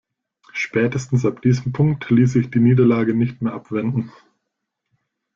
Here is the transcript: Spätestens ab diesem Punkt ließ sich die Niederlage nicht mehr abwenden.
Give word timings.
Spätestens 0.53 1.27
ab 1.27 1.43
diesem 1.43 1.73
Punkt 1.73 2.09
ließ 2.09 2.33
sich 2.33 2.49
die 2.49 2.57
Niederlage 2.59 3.13
nicht 3.13 3.43
mehr 3.43 3.53
abwenden. 3.53 4.11